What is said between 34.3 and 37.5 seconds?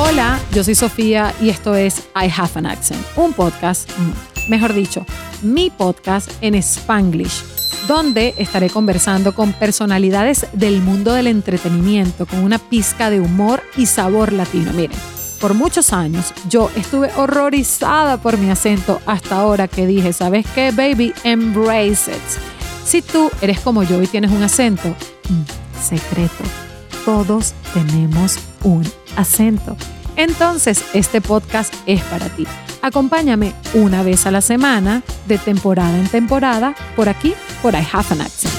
la semana, de temporada en temporada, por aquí,